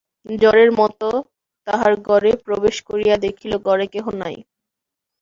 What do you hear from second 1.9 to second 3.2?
ঘরে প্রবেশ করিয়া